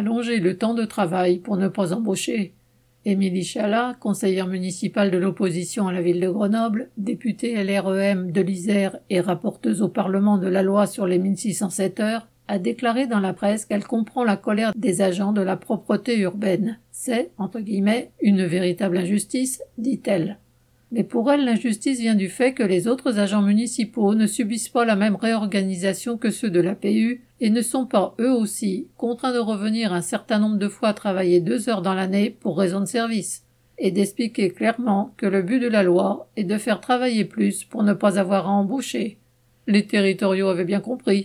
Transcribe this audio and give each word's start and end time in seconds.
allonger 0.00 0.40
le 0.40 0.56
temps 0.56 0.72
de 0.72 0.86
travail 0.86 1.38
pour 1.38 1.58
ne 1.58 1.68
pas 1.68 1.92
embaucher. 1.92 2.54
Émilie 3.04 3.44
Chalat, 3.44 3.96
conseillère 4.00 4.46
municipale 4.46 5.10
de 5.10 5.18
l'opposition 5.18 5.88
à 5.88 5.92
la 5.92 6.00
ville 6.00 6.20
de 6.20 6.28
Grenoble, 6.28 6.88
députée 6.96 7.62
LREM 7.62 8.32
de 8.32 8.40
l'Isère 8.40 8.96
et 9.10 9.20
rapporteuse 9.20 9.82
au 9.82 9.88
Parlement 9.88 10.38
de 10.38 10.48
la 10.48 10.62
loi 10.62 10.86
sur 10.86 11.06
les 11.06 11.18
1607 11.18 12.00
heures, 12.00 12.28
a 12.48 12.58
déclaré 12.58 13.06
dans 13.06 13.20
la 13.20 13.34
presse 13.34 13.66
qu'elle 13.66 13.84
comprend 13.84 14.24
la 14.24 14.36
colère 14.36 14.72
des 14.74 15.02
agents 15.02 15.32
de 15.32 15.42
la 15.42 15.56
propreté 15.56 16.18
urbaine. 16.18 16.78
C'est, 16.90 17.30
entre 17.36 17.60
guillemets, 17.60 18.10
une 18.22 18.44
véritable 18.46 18.96
injustice, 18.96 19.62
dit-elle. 19.76 20.38
Mais 20.92 21.04
pour 21.04 21.30
elle, 21.30 21.44
l'injustice 21.44 22.00
vient 22.00 22.16
du 22.16 22.28
fait 22.28 22.52
que 22.52 22.64
les 22.64 22.88
autres 22.88 23.20
agents 23.20 23.42
municipaux 23.42 24.14
ne 24.14 24.26
subissent 24.26 24.68
pas 24.68 24.84
la 24.84 24.96
même 24.96 25.14
réorganisation 25.14 26.18
que 26.18 26.30
ceux 26.30 26.50
de 26.50 26.60
la 26.60 26.74
PU 26.74 27.22
et 27.40 27.50
ne 27.50 27.62
sont 27.62 27.86
pas 27.86 28.14
eux 28.20 28.32
aussi 28.32 28.88
contraints 28.96 29.32
de 29.32 29.38
revenir 29.38 29.92
un 29.92 30.02
certain 30.02 30.40
nombre 30.40 30.58
de 30.58 30.68
fois 30.68 30.92
travailler 30.92 31.40
deux 31.40 31.68
heures 31.68 31.82
dans 31.82 31.94
l'année 31.94 32.30
pour 32.30 32.58
raison 32.58 32.80
de 32.80 32.86
service, 32.86 33.44
et 33.78 33.92
d'expliquer 33.92 34.50
clairement 34.50 35.14
que 35.16 35.26
le 35.26 35.42
but 35.42 35.60
de 35.60 35.68
la 35.68 35.82
loi 35.82 36.28
est 36.36 36.44
de 36.44 36.58
faire 36.58 36.80
travailler 36.80 37.24
plus 37.24 37.64
pour 37.64 37.82
ne 37.82 37.94
pas 37.94 38.18
avoir 38.18 38.46
à 38.46 38.50
embaucher. 38.50 39.18
Les 39.66 39.86
territoriaux 39.86 40.48
avaient 40.48 40.64
bien 40.64 40.80
compris. 40.80 41.18